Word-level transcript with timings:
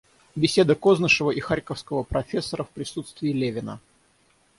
Беседа 0.35 0.73
Кознышева 0.73 1.29
и 1.29 1.39
харьковского 1.39 2.01
профессора 2.01 2.63
в 2.63 2.69
присутствии 2.71 3.29
Левина. 3.31 3.79